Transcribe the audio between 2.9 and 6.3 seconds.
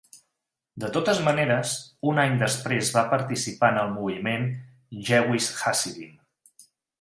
va participar en el moviment Jewish Hasidim.